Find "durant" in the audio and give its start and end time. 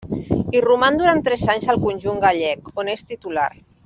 1.01-1.21